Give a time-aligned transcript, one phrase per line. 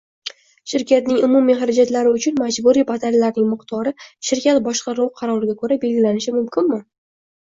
[0.69, 3.95] Shirkatning umumiy harajatlari uchun majburiy badallarning miqdori
[4.31, 6.83] shirkat boshqaruvi qaroriga ko‘ra belgilanishi mumkinmi?